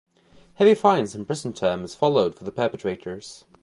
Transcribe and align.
Heavy 0.55 0.73
fines 0.73 1.13
and 1.13 1.27
prison 1.27 1.53
terms 1.53 1.93
followed 1.93 2.33
for 2.33 2.43
the 2.43 2.51
perpetrators. 2.51 3.45